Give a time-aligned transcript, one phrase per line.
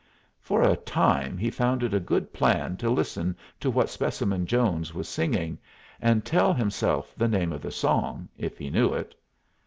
[0.41, 4.95] For a time he found it a good plan to listen to what Specimen Jones
[4.95, 5.59] was singing,
[6.01, 9.13] and tell himself the name of the song, if he knew it.